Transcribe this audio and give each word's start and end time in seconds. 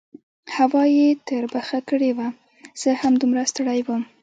هوا 0.55 0.83
یې 0.97 1.09
تربخه 1.27 1.79
کړې 1.89 2.11
وه، 2.17 2.27
زه 2.81 2.89
هم 3.01 3.13
دومره 3.21 3.41
ستړی 3.51 3.79
وم. 3.85 4.01